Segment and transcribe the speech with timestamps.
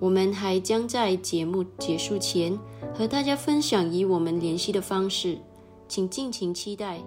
[0.00, 2.56] 我们还将在节目结束前
[2.94, 5.38] 和大家分享与我们联系的方式，
[5.88, 7.02] 请尽情期待。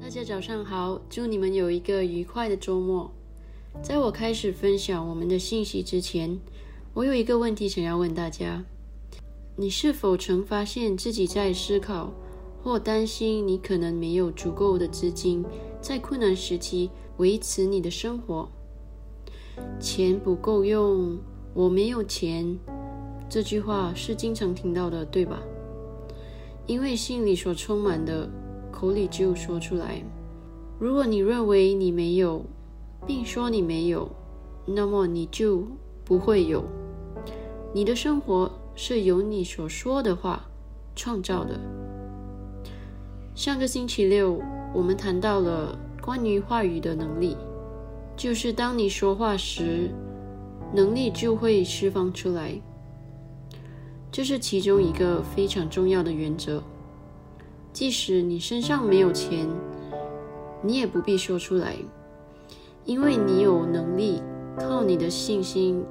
[0.00, 3.10] 大家早上好，祝你们有一个愉快的周末。
[3.82, 6.40] 在我开始分享我们的信息之前，
[6.94, 8.64] 我有一个问题想要问大家：
[9.54, 12.10] 你是否曾发现自己在思考
[12.62, 15.44] 或担心你可能没有足够的资金，
[15.82, 18.48] 在困难时期维持你的生活？
[19.78, 21.18] 钱不够用。
[21.52, 22.58] 我没有钱，
[23.28, 25.42] 这句话是经常听到的，对吧？
[26.66, 28.28] 因为心里所充满的，
[28.70, 30.02] 口里就说出来。
[30.78, 32.44] 如果你认为你没有，
[33.06, 34.08] 并说你没有，
[34.64, 35.66] 那么你就
[36.04, 36.64] 不会有。
[37.72, 40.44] 你的生活是由你所说的话
[40.94, 41.58] 创造的。
[43.34, 44.40] 上个星期六，
[44.72, 47.36] 我们谈到了关于话语的能力，
[48.16, 49.90] 就是当你说话时，
[50.72, 52.60] 能力就会释放出来。
[54.12, 56.62] 这是其中一个非常重要的原则。
[57.72, 59.46] 即使你身上没有钱，
[60.62, 61.76] 你也不必说出来，
[62.84, 64.20] 因为你有能力
[64.58, 65.84] 靠你的信心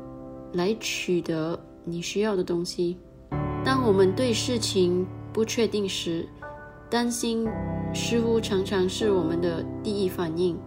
[0.54, 2.98] 来取得你需要的东西。
[3.64, 6.28] 当我们对事情不确定时，
[6.90, 7.48] 担心
[7.94, 10.58] 似乎常常是我们的第一反应。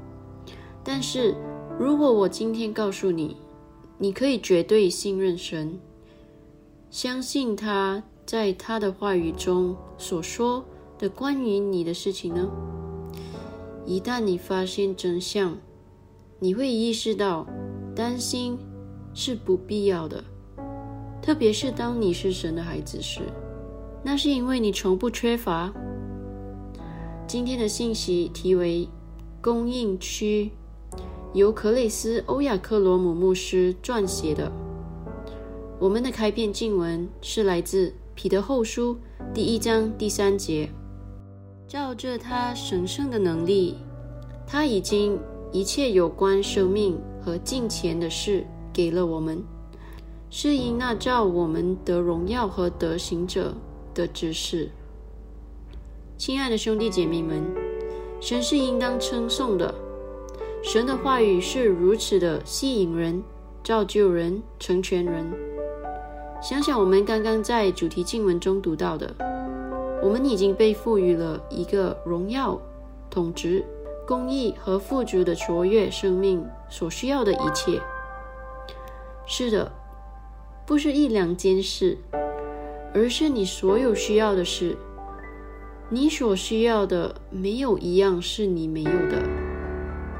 [0.83, 1.35] 但是
[1.79, 3.37] 如果我今天告诉你，
[4.03, 5.79] 你可以绝对信任神。
[6.91, 10.65] 相信他在他的话语中所说
[10.99, 12.51] 的关于你的事情呢？
[13.87, 15.57] 一旦你发现真相，
[16.41, 17.47] 你会意识到
[17.95, 18.59] 担心
[19.15, 20.25] 是不必要的。
[21.23, 23.21] 特别是当你是神的孩子时，
[24.03, 25.73] 那是因为你从不缺乏。
[27.29, 28.89] 今天的信息题为
[29.41, 30.51] “供应区”，
[31.35, 34.53] 由克雷斯·欧亚克罗姆牧师撰写的。
[35.79, 38.95] 我们的开篇经文是来自《彼得后书》
[39.33, 40.69] 第一章第三节。
[41.67, 43.79] 照着他神圣的能力，
[44.47, 45.19] 他已经
[45.51, 49.43] 一切有关生命和金钱的事给了我们，
[50.29, 53.55] 是因那照我们得荣耀和得行者
[53.95, 54.71] 的指示。
[56.19, 57.43] 亲爱的兄弟姐妹们，
[58.21, 59.75] 神是应当称颂的。
[60.63, 63.21] 神的话语是如此的吸引人、
[63.65, 65.27] 造就人、成全人。
[66.41, 69.13] 想想我们刚刚在主题经文中读到的，
[70.01, 72.61] 我们已经被赋予了一个荣耀、
[73.11, 73.65] 统治、
[74.07, 77.81] 公义和富足的卓越生命所需要的一切。
[79.27, 79.73] 是的，
[80.65, 81.99] 不是一两件事，
[82.95, 84.77] 而是你所有需要的事。
[85.91, 89.42] 你所需要的没有一样是你没有的。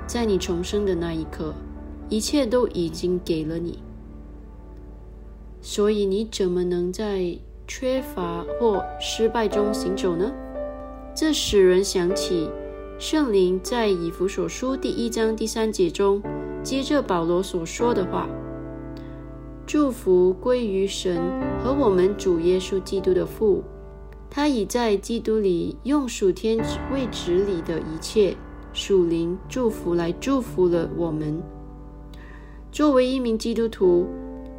[0.07, 1.55] 在你重生的那一刻，
[2.09, 3.79] 一切都已经给了你。
[5.61, 7.39] 所以你怎么能在
[7.69, 10.33] 缺乏或失败中行走呢？
[11.15, 12.51] 这使人想起
[12.99, 16.23] 圣灵在以弗所书第一章第三节中，
[16.63, 18.29] 接着保罗所说的话
[19.67, 21.21] ：“祝福归于神
[21.63, 23.63] 和我们主耶稣基督的父，
[24.29, 26.59] 他已在基督里用属天
[26.93, 28.37] 位置里的一切
[28.73, 31.43] 属灵祝福来祝福了我们。”
[32.73, 34.07] 作为一名基督徒。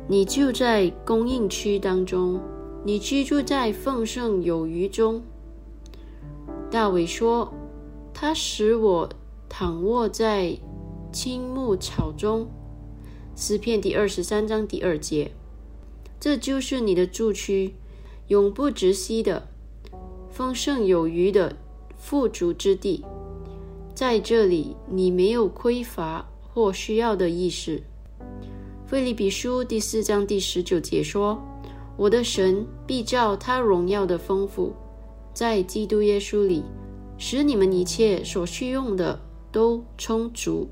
[0.06, 2.38] 你就在供应区当中，
[2.83, 5.24] 你居住在丰盛有余中。
[6.69, 7.54] 大卫说
[8.13, 9.10] ：“他使我
[9.48, 10.57] 躺卧在
[11.13, 12.45] 青木草中。”
[13.33, 15.31] 诗篇第二十三章第二节，
[16.19, 17.74] 这就是你的住区，
[18.27, 19.48] 永不止息的
[20.30, 21.56] 丰盛有余的
[21.95, 23.06] 富足之地。
[23.95, 27.84] 在这里，你没有匮乏或需要的意识。
[28.88, 31.40] 菲利比书第四章第十九节说
[31.95, 34.74] ：“我的神必照他荣耀的丰富，
[35.31, 36.63] 在基督耶稣里，
[37.19, 39.20] 使你们一切所需用的
[39.51, 40.68] 都充足。”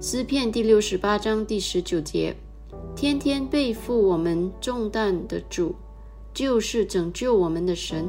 [0.00, 2.36] 诗篇第六十八章第十九节
[2.94, 5.74] ：“天天背负我们重担的主，
[6.32, 8.08] 就是拯救我们的神，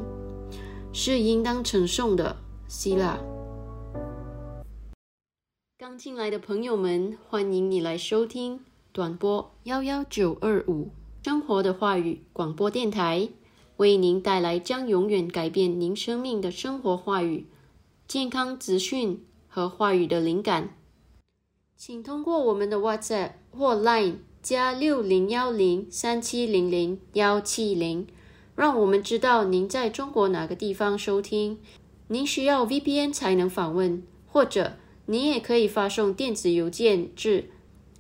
[0.93, 2.37] 是应当称颂的。”
[2.69, 3.19] 希腊。
[5.81, 8.59] 刚进来的朋友们，欢迎你来收听。
[8.91, 10.91] 短波幺幺九二五
[11.23, 13.29] 生活的话语广播电台，
[13.77, 17.47] 为您带来将永远改变您生命的生活话语、
[18.07, 20.77] 健康资讯和话语的灵感。
[21.75, 28.05] 请通过我们的 WhatsApp 或 Line 加六零幺零三七零零幺七零，
[28.55, 31.57] 让我们知道您在中国哪个地方收听。
[32.09, 34.77] 您需要 VPN 才能访问，或者
[35.11, 37.49] 您也可以发送电子邮件至。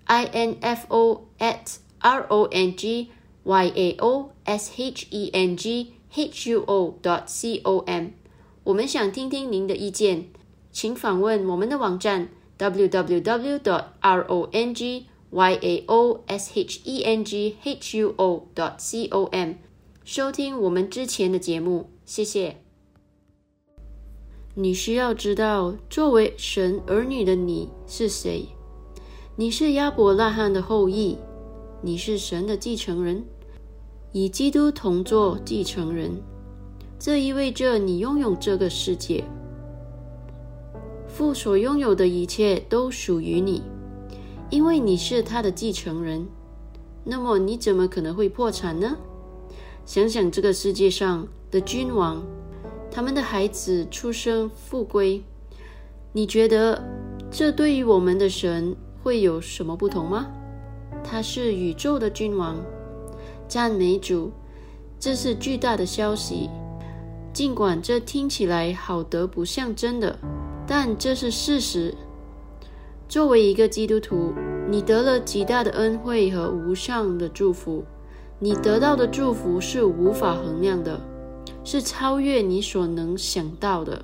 [0.07, 3.09] info at r o n g
[3.43, 8.11] y a o s h e n g h u o dot c o m，
[8.63, 10.29] 我们想听听您的意见，
[10.71, 17.97] 请访问我们的网站 www dot r o n g y a o s h e n g h
[17.97, 19.55] u o dot c o m，
[20.05, 22.70] 收听我们之前的节目，谢谢。
[24.53, 28.49] 你需要知道，作为神儿女的你是谁。
[29.37, 31.17] 你是亚伯拉罕的后裔，
[31.81, 33.23] 你是神的继承人，
[34.11, 36.21] 与基督同作继承人。
[36.99, 39.23] 这意味着你拥有这个世界。
[41.07, 43.63] 父所拥有的一切都属于你，
[44.49, 46.27] 因为你是他的继承人。
[47.05, 48.97] 那么你怎么可能会破产呢？
[49.85, 52.21] 想想这个世界上的君王，
[52.91, 55.23] 他们的孩子出生富贵，
[56.11, 56.83] 你觉得
[57.31, 60.27] 这对于我们的神会有什么不同吗？
[61.03, 62.57] 他是宇宙的君王，
[63.47, 64.29] 赞美主，
[64.99, 66.49] 这是巨大的消息。
[67.33, 70.19] 尽管这听起来好得不像真的。
[70.67, 71.93] 但这是事实。
[73.09, 74.33] 作为一个基督徒，
[74.69, 77.83] 你得了极大的恩惠和无上的祝福。
[78.39, 80.99] 你得到的祝福是无法衡量的，
[81.63, 84.03] 是超越你所能想到的。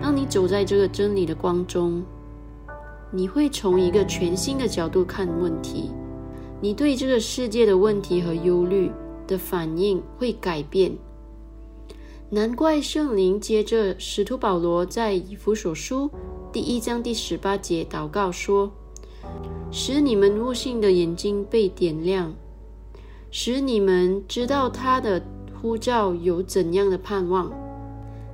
[0.00, 2.02] 当你走在这个真理的光中，
[3.10, 5.90] 你会从一个全新的角度看问题。
[6.60, 8.90] 你对这个世界的问题和忧虑
[9.26, 10.96] 的反应会改变。
[12.30, 16.10] 难怪圣灵接着使徒保罗在以弗所书
[16.52, 18.70] 第一章第十八节祷告说
[19.70, 22.34] ：“使你们悟性的眼睛被点亮，
[23.30, 25.22] 使你们知道他的
[25.60, 27.50] 呼召有怎样的盼望，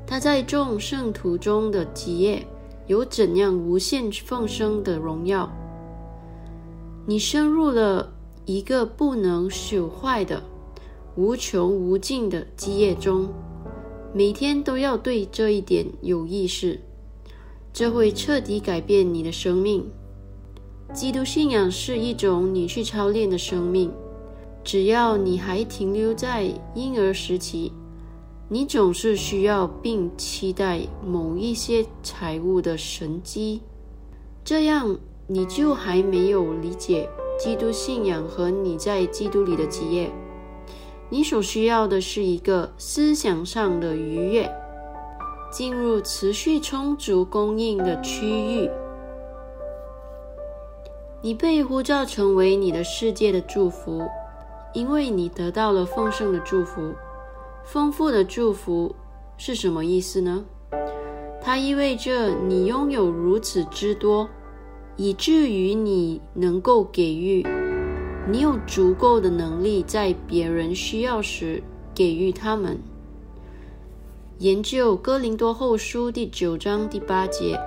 [0.07, 2.47] 他在众圣徒中的基业
[2.87, 5.51] 有怎样无限奉生的荣耀。
[7.07, 8.13] 你深入了
[8.45, 10.43] 一个不能朽坏的、
[11.17, 13.29] 无穷无尽的基业中。”
[14.17, 16.79] 每天都要对这一点有意识，
[17.73, 19.85] 这会彻底改变你的生命。
[20.93, 23.91] 基督信仰是一种你去操练的生命。
[24.65, 27.71] 只要你还停留在婴儿时期，
[28.49, 33.61] 你总是需要并期待某一些财务的神迹，
[34.43, 37.07] 这样你就还没有理解
[37.39, 40.11] 基督信仰和你在基督里的基业。
[41.11, 44.51] 你所需要的是一个思想上的愉悦，
[45.53, 48.71] 进入持续充足供应的区域。
[51.21, 54.03] 你被呼召成为你的世界的祝福，
[54.75, 56.93] 因为你得到了丰盛的祝福。
[57.65, 58.95] 丰富的祝福
[59.39, 60.45] 是什么意思呢？
[61.41, 64.29] 它意味着你拥有如此之多，
[64.97, 67.47] 以至于你能够给予。
[68.29, 71.63] 你有足够的能力，在别人需要时
[71.95, 72.79] 给予他们。
[74.39, 77.59] 研究《哥林多后书》第九章第八节，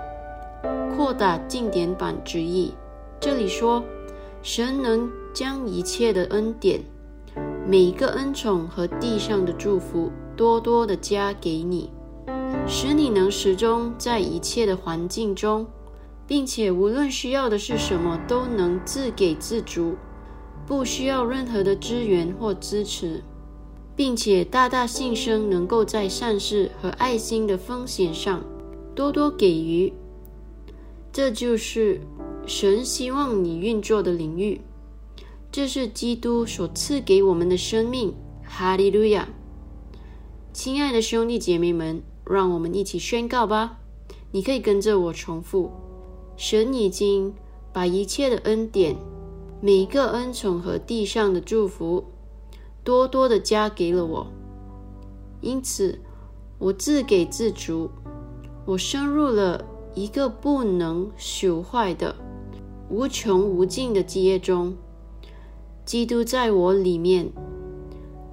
[0.95, 2.73] 扩大经典版之意。
[3.19, 3.83] 这里说，
[4.41, 6.81] 神能将一切的恩典、
[7.69, 11.89] 每一个恩宠和地上的祝福，多多的加给你，
[12.65, 15.67] 使你能始终在一切的环境中，
[16.25, 19.97] 并且无论需要的是什么，都能自给自足。
[20.65, 23.21] 不需要任何的支援或支持，
[23.97, 28.41] 并且大大晋升，能够在善事和爱心的风险上
[28.95, 29.91] 多多给予。
[31.11, 31.99] 这就是
[32.45, 34.61] 神希望你运作的领域。
[35.57, 38.13] 这是基督所赐给我们的生命。
[38.43, 39.27] 哈利路亚！
[40.53, 43.79] 亲爱的兄弟姐妹们，让我们一起宣告吧。
[44.31, 45.71] 你可以跟着我重复：
[46.35, 47.33] 神已经
[47.73, 48.97] 把一切的恩典。
[49.59, 52.05] 每一个恩宠和地上的祝福，
[52.83, 54.27] 多多的加给了我，
[55.41, 55.99] 因此
[56.59, 57.89] 我自给自足。
[58.63, 62.15] 我深入了一个不能朽坏的、
[62.91, 64.77] 无穷无尽的基业中。
[65.87, 67.31] 基督在我里面，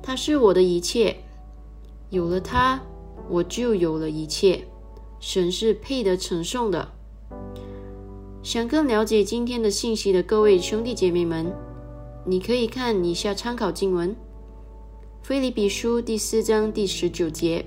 [0.02, 1.14] 他是我的一切。
[2.10, 2.82] 有了他，
[3.30, 4.66] 我就有了一切。
[5.20, 6.88] 神是配得承受的。
[8.42, 11.46] 想更了解今天的信息的各位兄弟姐妹们，
[12.26, 14.10] 你可以看以下参考经文：
[15.22, 17.64] 《菲利比书》第四章第十九节，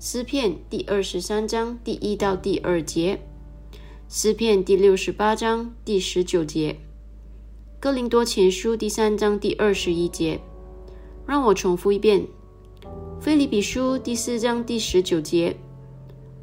[0.04, 3.20] 《诗篇》第二十三章第一到第二节，
[4.08, 6.72] 《诗篇》第六十八章第十九节，
[7.80, 10.40] 《哥林多前书》第三章第二十一节。
[11.24, 12.20] 让我重复一遍：
[13.20, 15.50] 《菲利比书》第四章第十九节，《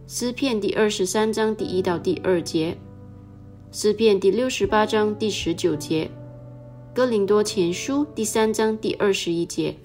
[0.07, 2.77] 诗篇》第二十三章第一到第二节。
[3.69, 6.09] 诗篇第六十八章第十九节，
[6.93, 9.75] 哥林多前书第三章第二十一节。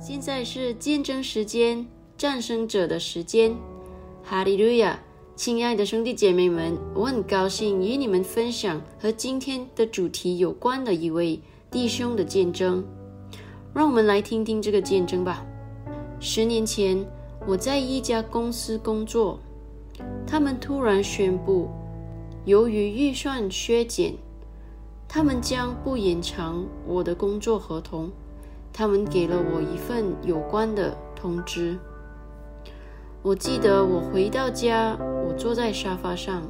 [0.00, 3.54] 现在是见证时间，战胜者的时间。
[4.22, 4.98] 哈利路亚！
[5.36, 11.38] 亲爱的兄弟姐妹们，我很高兴与你们分享和今天的主题有关的一位
[11.70, 12.82] 弟兄的见证。
[13.74, 15.44] 让我们来听听这个见证吧。
[16.18, 17.06] 十年前，
[17.46, 19.38] 我在一家公司工作，
[20.26, 21.68] 他们突然宣布。
[22.46, 24.14] 由于预算削减，
[25.06, 28.10] 他们将不延长我的工作合同。
[28.72, 31.78] 他们给了我一份有关的通知。
[33.26, 36.44] 我记得我回到家，我坐在沙发上，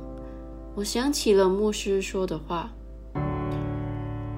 [0.75, 2.71] 我想起了牧师说的话：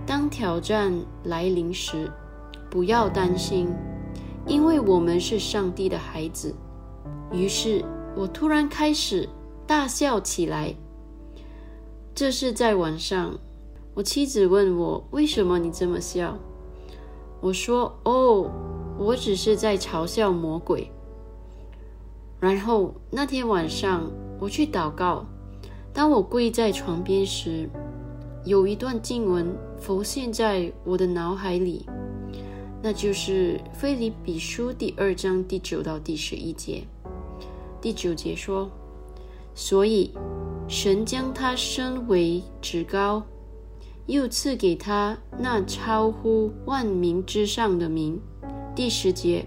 [0.06, 0.92] 当挑战
[1.24, 2.08] 来临时，
[2.70, 3.74] 不要担心，
[4.46, 6.54] 因为我们是上帝的孩子。
[7.32, 9.28] 于是我突然开始
[9.66, 10.72] 大笑起来。
[12.14, 13.36] 这是在晚上，
[13.94, 16.38] 我妻子问我：“为什么你这么笑？”
[17.42, 18.48] 我说：“哦，
[18.96, 20.88] 我只是在嘲笑魔鬼。”
[22.40, 25.26] 然后那天晚上，我去祷告。
[25.92, 27.68] 当我跪在床边时，
[28.44, 31.84] 有一段经文浮现在我的脑海里，
[32.80, 36.84] 那就是《菲利比书》第二章第九到第十一节。
[37.80, 38.70] 第九节说
[39.54, 40.12] ：“所以
[40.68, 43.24] 神将他升为至高，
[44.06, 48.20] 又赐给他那超乎万民之上的名。”
[48.76, 49.44] 第十节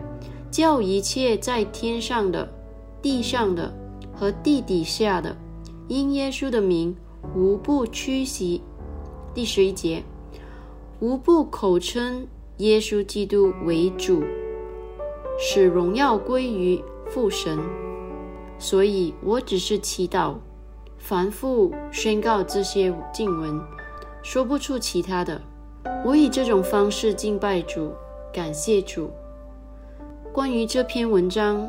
[0.52, 2.61] 叫一切在天上的。
[3.02, 3.74] 地上的
[4.14, 5.36] 和地底下的，
[5.88, 6.96] 因耶稣的名，
[7.36, 8.62] 无不屈膝。
[9.34, 10.04] 第十一节，
[11.00, 12.28] 无不口称
[12.58, 14.22] 耶稣基督为主，
[15.40, 17.58] 使荣耀归于父神。
[18.60, 20.36] 所以我只是祈祷，
[21.00, 23.60] 反复宣告这些经文，
[24.22, 25.42] 说不出其他的。
[26.06, 27.92] 我以这种方式敬拜主，
[28.32, 29.10] 感谢主。
[30.32, 31.68] 关于这篇文章。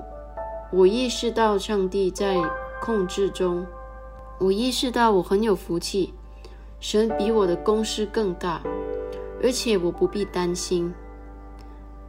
[0.74, 2.38] 我意识到上帝在
[2.80, 3.66] 控制中，
[4.38, 6.14] 我意识到我很有福气，
[6.80, 8.62] 神比我的公司更大，
[9.42, 10.90] 而且我不必担心。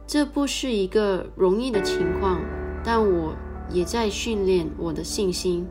[0.06, 2.40] 这不是一个容易的情况，
[2.82, 3.34] 但我
[3.68, 5.66] 也在训练我的信心，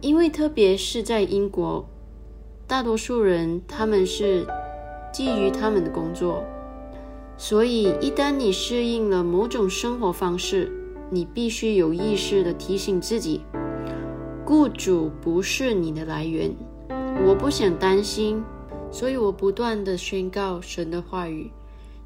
[0.00, 1.88] 因为特别是在英国，
[2.66, 4.44] 大多数人他们是
[5.12, 6.42] 基于他们的工作，
[7.36, 10.72] 所以一旦你适应了某种生活方式，
[11.10, 13.40] 你必须有意识地提醒自己，
[14.46, 16.54] 雇主不是你的来源。
[17.26, 18.42] 我不想担心，
[18.92, 21.50] 所以我不断地宣告神的话语，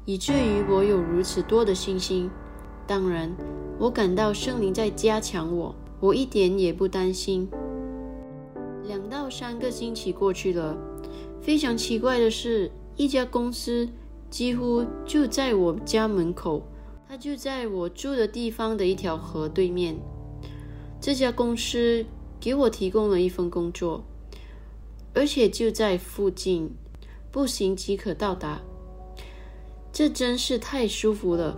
[0.05, 2.29] 以至于我有如此多的信心。
[2.87, 3.31] 当然，
[3.77, 7.47] 我感到圣灵在加强我，我一点也不担心。
[8.87, 10.75] 两到三个星期过去了，
[11.41, 13.87] 非常奇怪的是，一家公司
[14.29, 16.61] 几乎就在我家门口。
[17.15, 19.95] 他就在我住的地方的一条河对面。
[20.99, 22.05] 这家公司
[22.41, 24.03] 给我提供了一份工作，
[25.13, 26.69] 而且就在附近，
[27.31, 28.59] 步行即可到达。
[29.93, 31.57] 这真是太舒服了！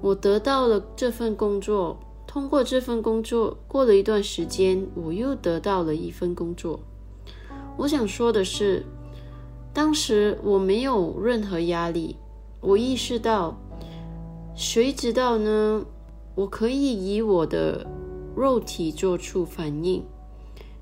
[0.00, 6.80] 我得到了这份工作，通过这份工作，过了一段时间，我又得到了一份工作。
[7.76, 8.84] 我想说的是，
[9.72, 12.16] 当时我没有任何压力，
[12.60, 13.56] 我意识到。
[14.58, 15.84] 谁知道呢？
[16.34, 17.86] 我可以以我的
[18.34, 20.02] 肉体做出反应，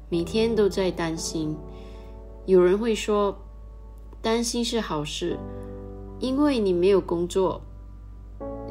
[0.09, 1.57] 每天都在担心。
[2.47, 3.37] 有人会说，
[4.23, 5.37] 担心是好事，
[6.21, 7.61] 因为你没有工作，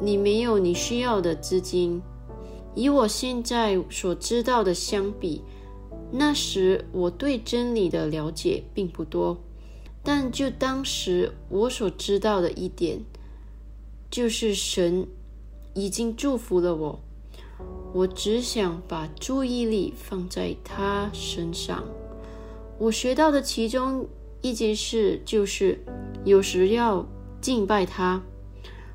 [0.00, 2.00] 你没有你需要的资金。
[2.74, 5.42] 以我现在所知道的相比，
[6.10, 9.36] 那时我对真理的了解并不多，
[10.02, 13.04] 但就当时我所知道的一点。
[14.14, 15.08] 就是神
[15.74, 17.00] 已经祝福了我，
[17.92, 21.82] 我只想把注意力放在他身上。
[22.78, 24.06] 我学到的其中
[24.40, 25.80] 一件事就是，
[26.24, 27.04] 有时要
[27.40, 28.22] 敬拜他，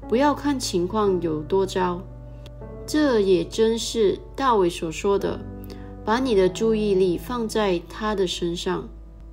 [0.08, 2.02] 不要看情况有多糟。
[2.88, 5.38] 这也真是大卫所说的
[6.06, 8.88] ：“把你的注意力放在他的身上。”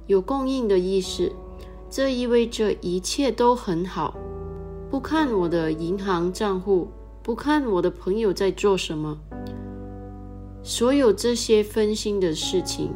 [0.09, 1.31] 有供应的意思，
[1.89, 4.17] 这意味着一切都很好。
[4.89, 6.89] 不看我的银行账户，
[7.21, 9.19] 不看我的朋友在做什么，
[10.63, 12.93] 所有这些分心的事情，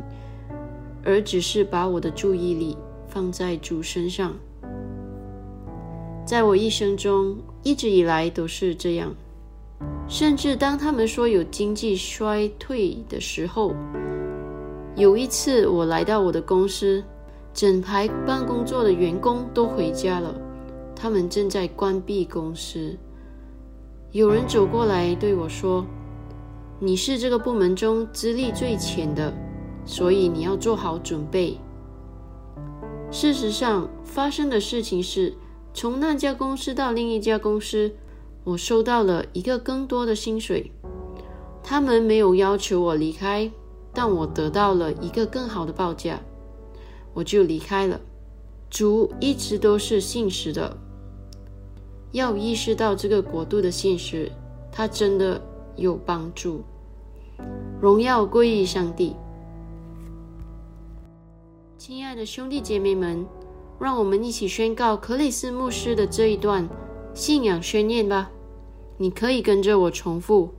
[1.04, 2.76] 而只是把我的注意力
[3.08, 4.32] 放在主身上。
[6.24, 9.12] 在我一生中，一直以来都是这样。
[10.06, 13.74] 甚至当他们说有经济衰退的时候，
[14.94, 17.02] 有一次我来到我的公司，
[17.52, 20.32] 整排办公桌的员工都回家了。
[21.00, 22.94] 他们正在关闭公司。
[24.12, 25.86] 有人走过来对我说
[26.78, 29.32] ：“你是这个部门中资历最浅的，
[29.86, 31.58] 所以你要做好准备。”
[33.10, 35.34] 事实上，发生的事情是，
[35.72, 37.92] 从那家公司到另一家公司，
[38.44, 40.70] 我收到了一个更多的薪水。
[41.62, 43.50] 他们没有要求我离开，
[43.94, 46.20] 但我得到了一个更好的报价，
[47.14, 47.98] 我就离开了。
[48.68, 50.76] 主一直都是信实的。
[52.12, 54.30] 要意识到这个国度的现实，
[54.72, 55.40] 它真的
[55.76, 56.62] 有帮助。
[57.80, 59.14] 荣耀归于上帝。
[61.78, 63.24] 亲爱的兄弟姐妹们，
[63.78, 66.68] 让我们一起宣告克里斯牧师的这一段
[67.14, 68.30] 信仰宣言吧。
[68.98, 70.50] 你可以跟着我重复。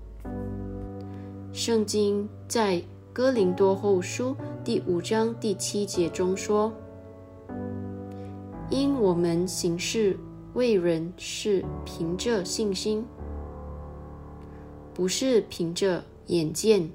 [1.54, 2.82] 圣经在
[3.14, 6.74] 哥林多后书第五章第七节中说
[8.72, 10.18] ：“因我们行事
[10.54, 13.06] 为人是凭着信心，
[14.94, 16.92] 不是凭着眼见。”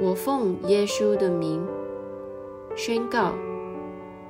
[0.00, 1.66] 我奉耶稣的名。
[2.76, 3.32] 宣告：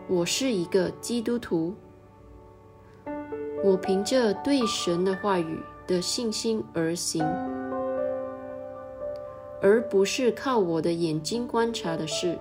[0.08, 1.74] 我是一个基督徒。
[3.64, 7.24] 我凭着对神的话语的信心而行，
[9.60, 12.38] 而不是靠我的眼睛观察的事。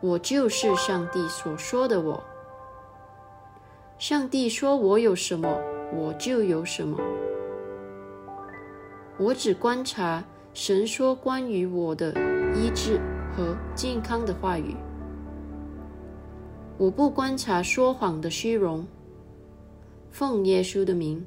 [0.00, 2.22] 我就是上帝所说的我。
[3.98, 5.48] 上帝说我有什么，
[5.94, 6.98] 我就有什么。
[9.18, 12.12] 我只观察神说关于我的
[12.54, 13.00] 医治。
[13.36, 14.74] 和健康的话语，
[16.78, 18.86] 我不观察说谎的虚荣。
[20.10, 21.22] 奉耶稣的名，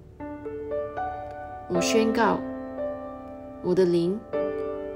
[1.70, 2.40] 我宣告，
[3.62, 4.20] 我的灵、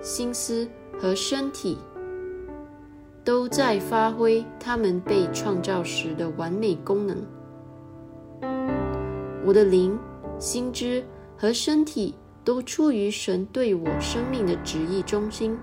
[0.02, 0.68] 心思
[1.00, 1.78] 和身体
[3.24, 7.16] 都在发挥他们被创造时的完美功能。
[9.46, 10.00] 我的灵、
[10.40, 11.04] 心知
[11.38, 15.58] 和身体都处于神对我生命的旨意中心。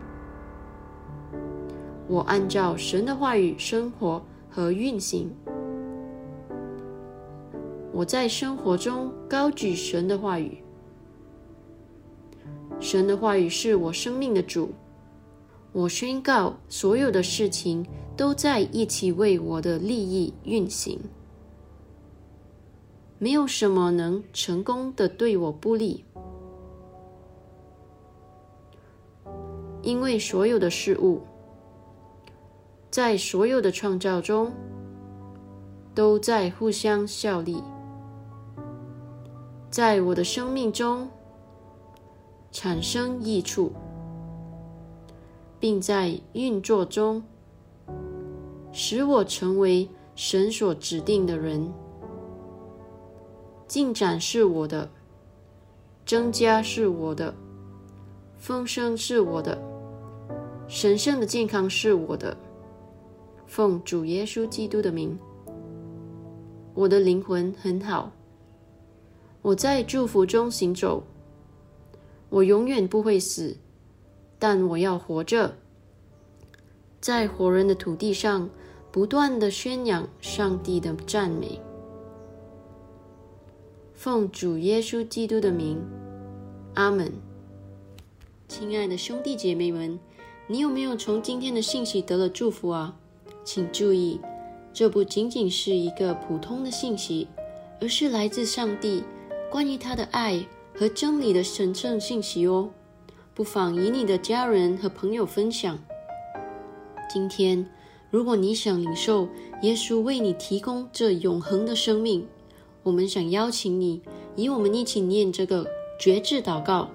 [2.06, 5.30] 我按照神的话语生活和运行。
[7.92, 10.58] 我在生活中高举神的话语。
[12.78, 14.70] 神的话语是我生命的主。
[15.72, 20.98] 我宣告，所有的事情都在一起为我的利益运行。
[23.22, 26.06] 没有什么能成功的对我不利，
[29.82, 31.20] 因为所有的事物。
[32.90, 34.50] 在所有的创造中，
[35.94, 37.62] 都在互相效力，
[39.70, 41.06] 在我的生命中
[42.50, 43.70] 产生益处，
[45.60, 47.22] 并在运作中
[48.72, 51.70] 使我成为神所指定的人。
[53.70, 54.90] 进展是我的，
[56.04, 57.32] 增加是我的，
[58.36, 59.56] 丰盛是我的，
[60.66, 62.36] 神圣的健康是我的。
[63.46, 65.16] 奉主耶稣基督的名，
[66.74, 68.10] 我的灵魂很好。
[69.40, 71.00] 我在祝福中行走。
[72.28, 73.56] 我永远不会死，
[74.36, 75.54] 但我要活着，
[77.00, 78.50] 在活人的土地上
[78.90, 81.60] 不断的宣扬上帝的赞美。
[84.02, 85.78] 奉主耶稣基督的名，
[86.72, 87.12] 阿门。
[88.48, 90.00] 亲爱的兄弟姐妹们，
[90.46, 92.96] 你有没有从今天的信息得了祝福啊？
[93.44, 94.18] 请注意，
[94.72, 97.28] 这不仅仅是一个普通的信息，
[97.78, 99.04] 而是来自上帝
[99.50, 102.70] 关于他的爱和真理的神圣信息哦。
[103.34, 105.78] 不妨与你的家人和朋友分享。
[107.12, 107.68] 今天，
[108.10, 109.28] 如果你想领受
[109.60, 112.26] 耶稣为你提供这永恒的生命，
[112.82, 114.00] 我们想邀请你
[114.36, 115.66] 与我们一起念这个
[115.98, 116.88] 绝志祷告，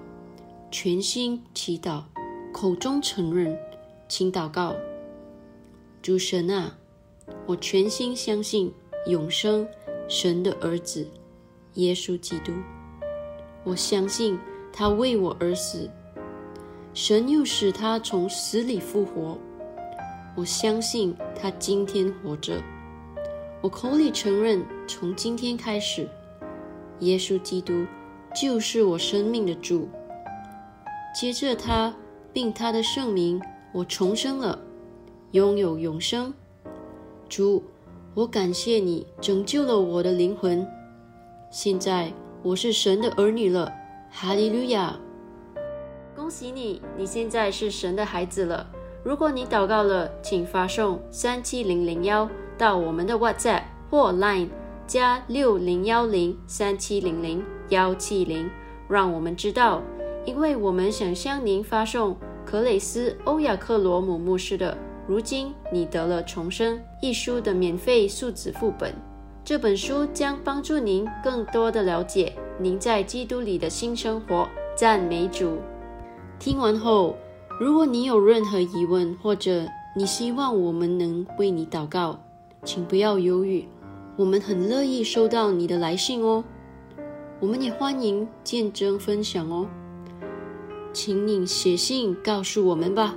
[0.70, 2.02] 全心祈祷，
[2.52, 3.56] 口中承认，
[4.08, 4.74] 请祷告。
[6.02, 6.76] 主神啊，
[7.46, 8.72] 我全心相信
[9.06, 9.66] 永生
[10.08, 11.06] 神的儿子
[11.74, 12.52] 耶稣基督。
[13.62, 14.38] 我相信
[14.72, 15.90] 他为我而死，
[16.94, 19.38] 神又使他从死里复活。
[20.36, 22.60] 我相信他今天活着。
[23.66, 26.08] 我口里承认，从今天开始，
[27.00, 27.84] 耶稣基督
[28.32, 29.88] 就是我生命的主。
[31.12, 31.92] 接着他
[32.32, 34.56] 并他的圣名，我重生了。
[35.32, 36.32] 拥有永生，
[37.28, 37.60] 主，
[38.14, 40.64] 我感谢你拯救了我的灵魂。
[41.50, 42.12] 现在
[42.44, 43.72] 我是神的儿女了，
[44.12, 44.96] 哈利路亚！
[46.14, 48.64] 恭喜你，你现在是神的孩子了。
[49.02, 54.48] 如果你祷告了，请发送三七零零幺到我们的 WhatsApp 或 Line
[54.86, 58.50] 加六零幺零三七零零幺七零，
[58.88, 59.82] 让我们知道，
[60.24, 64.76] 因为我们想向您发送克雷斯欧亚克罗姆牧师的。
[65.08, 68.92] 如今你得了重生一书的免费数字副本，
[69.44, 74.48] 这本书将帮助您更多的了解您在基督里的新生活。
[74.74, 75.58] 赞美主！
[76.38, 77.16] 听完后，
[77.58, 82.18] 如果你有任何疑问，或者你希望我们能为你祷告，
[82.66, 83.64] 请不要犹豫，
[84.16, 86.42] 我们很乐意收到你的来信哦。
[87.38, 89.68] 我们也欢迎见证分享哦，
[90.92, 93.14] 请你写信告诉我们吧。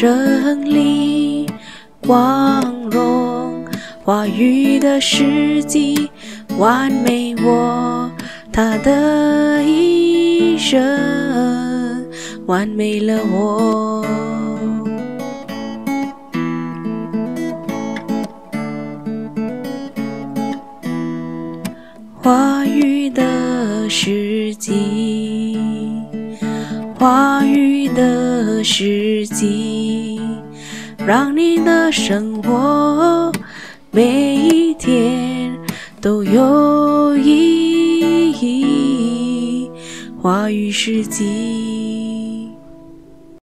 [0.00, 1.46] 胜利。
[2.00, 3.62] 光荣
[4.02, 6.10] 话语的时机，
[6.56, 8.10] 完美我
[8.50, 10.80] 他的一生，
[12.46, 14.02] 完美了我。
[22.22, 25.58] 话语的时机，
[26.98, 29.79] 话语的时机。
[31.10, 33.32] 让你的生活
[33.90, 35.52] 每一天
[36.00, 39.68] 都有意义。
[40.22, 41.49] 话语是金。